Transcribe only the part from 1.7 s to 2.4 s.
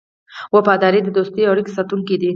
ساتونکی دی.